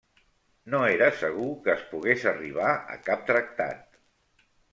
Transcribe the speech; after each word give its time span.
No 0.73 0.77
era 0.93 1.09
segur 1.19 1.49
que 1.67 1.73
es 1.75 1.83
pogués 1.91 2.25
arribar 2.33 2.73
a 2.95 2.99
cap 3.11 3.29
tractat. 3.29 3.87